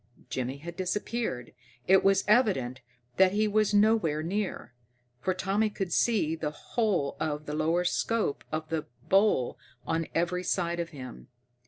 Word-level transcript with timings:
Jimmy 0.31 0.57
had 0.57 0.75
disappeared. 0.75 1.53
It 1.87 2.03
was 2.03 2.23
evident 2.27 2.81
that 3.17 3.33
he 3.33 3.47
was 3.47 3.71
nowhere 3.71 4.23
near, 4.23 4.73
for 5.19 5.35
Tommy 5.35 5.69
could 5.69 5.93
see 5.93 6.35
the 6.35 6.49
whole 6.49 7.15
of 7.19 7.45
the 7.45 7.53
lower 7.53 7.83
scope 7.85 8.43
of 8.51 8.69
the 8.69 8.87
bowl 9.09 9.59
on 9.85 10.07
every 10.15 10.43
side 10.43 10.79
of 10.79 10.89
him. 10.89 11.27